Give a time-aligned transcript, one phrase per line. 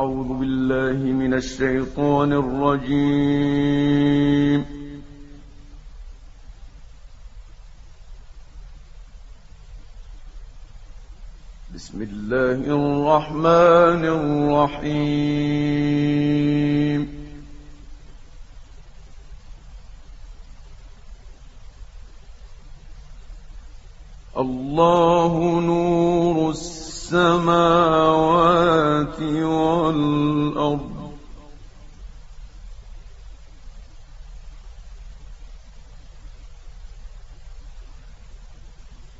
[0.00, 3.84] أعوذ بالله من الشيطان الرجيم.
[11.74, 14.04] بسم الله الرحمن
[14.80, 15.52] الرحيم.
[24.36, 28.01] الله نور السماوات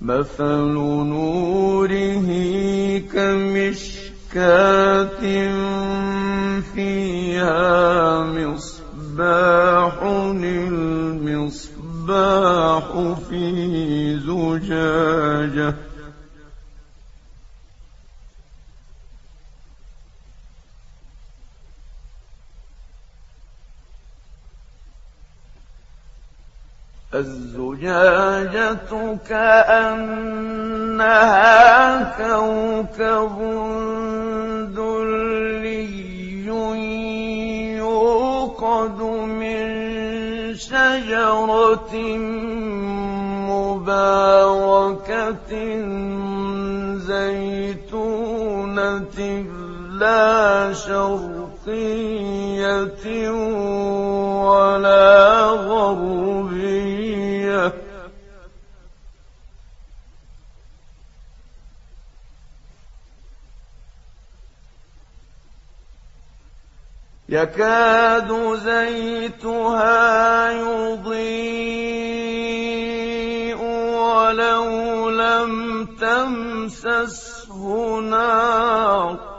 [0.00, 2.28] مثل نوره
[3.12, 4.30] كمشكاة
[6.74, 10.02] فيها مصباح
[12.10, 12.84] المصباح
[13.28, 13.42] في
[14.18, 15.89] زجاجه
[27.14, 28.78] الزجاجة
[29.28, 30.30] كأنها
[32.18, 33.36] كوكب
[34.74, 36.10] دري
[37.76, 39.70] يوقد من
[40.54, 41.94] شجرة
[43.50, 45.50] مباركة
[47.90, 49.18] زيتونة
[49.90, 51.60] لا شرقية
[67.30, 71.70] يكاد زيتها يضيء
[73.62, 77.60] ولو لم تمسسه
[78.00, 79.30] نار.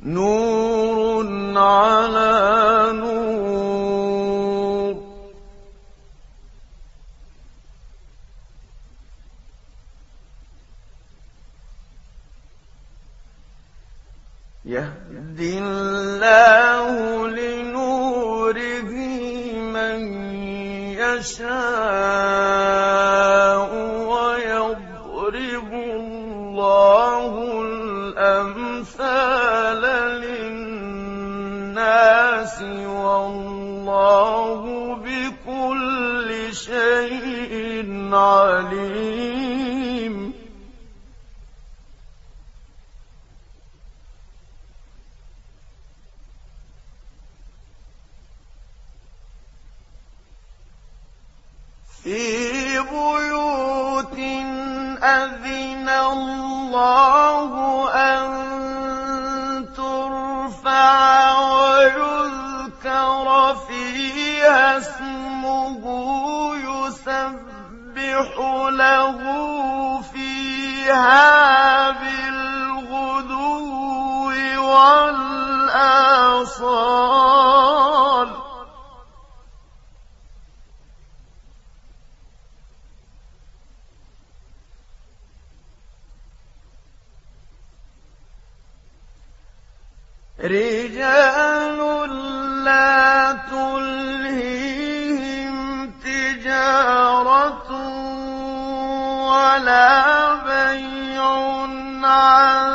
[0.00, 1.26] نور
[1.58, 2.53] على
[20.94, 21.54] يشاء
[24.10, 27.32] ويضرب الله
[28.14, 29.02] الأمثال
[30.64, 31.76] للناس
[32.86, 34.62] والله
[34.94, 37.64] بكل شيء
[38.12, 39.23] عليم.
[68.14, 68.36] يسبح
[68.70, 69.18] له
[70.02, 73.34] فيها بالغدو
[74.70, 75.84] والآصال.
[90.40, 91.53] رجال
[99.64, 101.24] ولا بيع
[102.04, 102.68] عن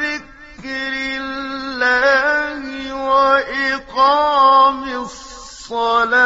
[0.00, 2.62] ذكر الله
[2.94, 6.16] وإقام الصلاة.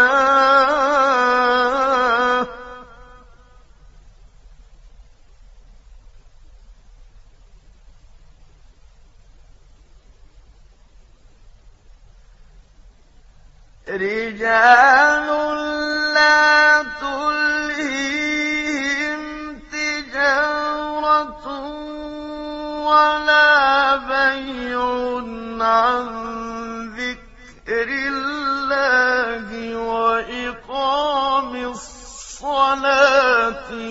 [13.89, 15.29] رجال
[16.15, 16.60] لا
[22.91, 24.81] ولا بيع
[25.61, 26.07] عن
[26.99, 32.91] ذكر الله وإقام الصلاة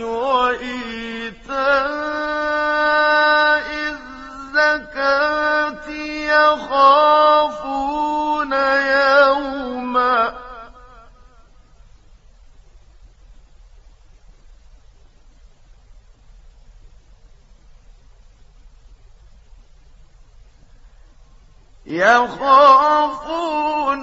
[0.06, 0.89] وإيتاء
[21.90, 23.28] يخافون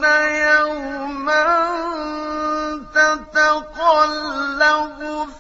[0.05, 1.47] يوما
[2.95, 4.09] تتقلب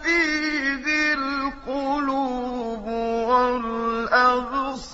[0.02, 2.87] فيه القلوب
[4.06, 4.87] والأبصار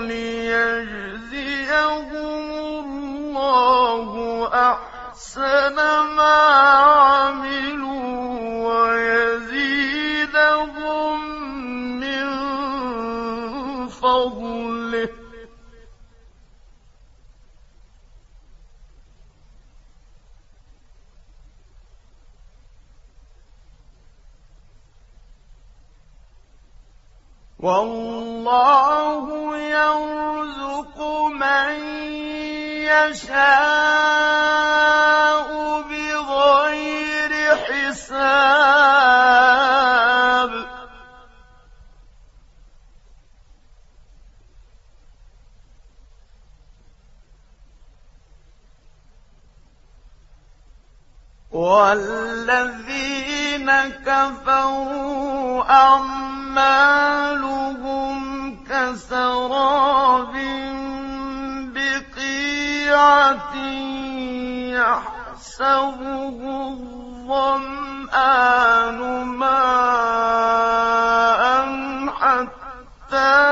[0.00, 1.30] ليجزيهم
[2.90, 4.10] الله
[4.54, 5.76] أحسن
[6.16, 6.38] ما
[6.90, 8.00] عملوا
[8.90, 9.70] ويزيدهم
[12.00, 12.26] من
[13.88, 15.29] فضله.
[27.70, 29.24] والله
[29.58, 30.98] يرزق
[31.42, 31.74] من
[32.90, 33.50] يشاء
[35.90, 38.50] بغير حساب.
[51.52, 52.90] والذين
[54.06, 55.62] كفروا
[56.58, 58.20] أعمالهم
[58.64, 60.34] كسراب
[61.74, 63.54] بقيعة
[64.74, 66.38] يحسبه
[67.28, 69.60] الظمآن ماء
[72.20, 73.49] حتى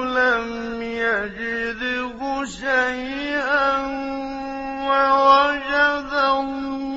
[0.00, 3.76] لم يجده شيئا
[4.88, 6.89] ووجد الله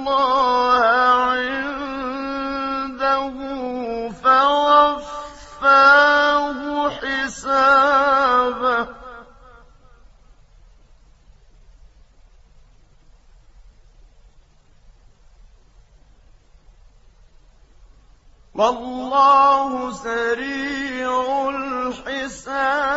[18.64, 22.94] والله سريع الحساب.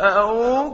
[0.00, 0.72] أو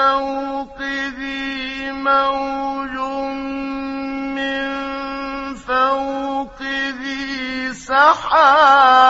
[0.00, 1.20] فوقه
[1.92, 2.96] موج
[4.36, 4.64] من
[5.54, 7.02] فوقه
[7.72, 9.00] سحاب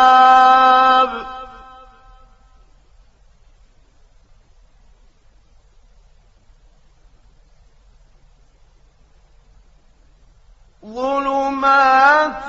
[10.84, 12.48] ظلمات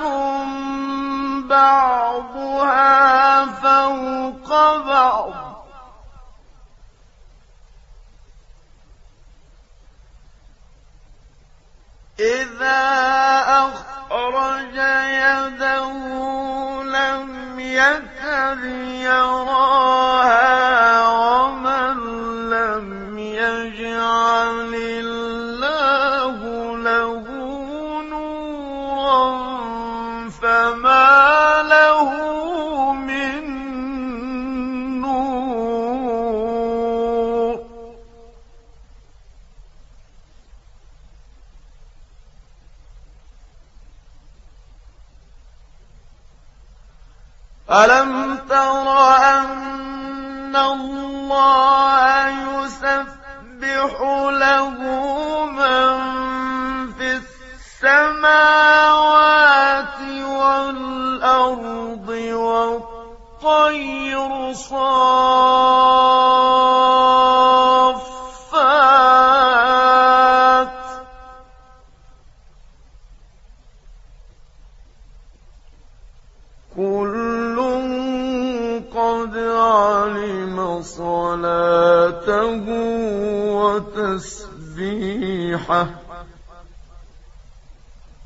[1.49, 4.49] بعضها فوق
[4.87, 5.40] بعض
[12.61, 14.75] إذا أخرج
[15.09, 15.91] يده
[16.83, 18.63] لم يكد
[19.01, 19.70] يراها
[47.71, 54.01] ألم تر أن الله يسبح
[54.31, 55.00] له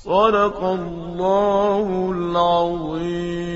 [0.05, 3.52] صدق الله العظيم.